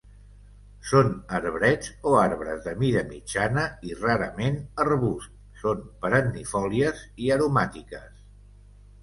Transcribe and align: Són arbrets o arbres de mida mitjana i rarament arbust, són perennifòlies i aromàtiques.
Són 0.91 1.09
arbrets 1.39 1.91
o 2.11 2.13
arbres 2.21 2.63
de 2.63 2.73
mida 2.85 3.03
mitjana 3.09 3.67
i 3.91 3.99
rarament 3.99 4.57
arbust, 4.87 5.37
són 5.67 5.85
perennifòlies 6.07 7.05
i 7.27 7.31
aromàtiques. 7.39 8.27